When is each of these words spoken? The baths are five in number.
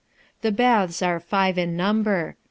The 0.41 0.51
baths 0.51 1.03
are 1.03 1.19
five 1.19 1.59
in 1.59 1.77
number. 1.77 2.35